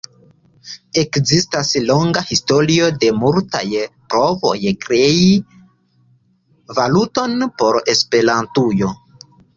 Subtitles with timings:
[0.99, 3.67] Ekzistas longa historio de multaj
[4.15, 5.19] provoj krei
[6.81, 8.91] valuton por Esperantujo.